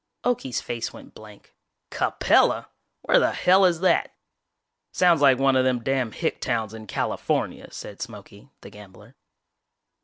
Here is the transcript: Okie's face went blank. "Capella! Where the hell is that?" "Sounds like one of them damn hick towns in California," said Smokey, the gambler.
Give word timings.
Okie's 0.23 0.61
face 0.61 0.91
went 0.91 1.13
blank. 1.13 1.53
"Capella! 1.91 2.69
Where 3.03 3.19
the 3.19 3.33
hell 3.33 3.65
is 3.65 3.81
that?" 3.81 4.15
"Sounds 4.91 5.21
like 5.21 5.37
one 5.37 5.55
of 5.55 5.63
them 5.63 5.83
damn 5.83 6.11
hick 6.11 6.41
towns 6.41 6.73
in 6.73 6.87
California," 6.87 7.69
said 7.69 8.01
Smokey, 8.01 8.49
the 8.61 8.71
gambler. 8.71 9.15